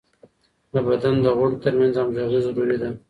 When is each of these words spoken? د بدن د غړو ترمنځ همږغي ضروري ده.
د 0.73 0.75
بدن 0.87 1.15
د 1.23 1.27
غړو 1.37 1.57
ترمنځ 1.63 1.93
همږغي 1.99 2.39
ضروري 2.45 2.77
ده. 2.81 2.89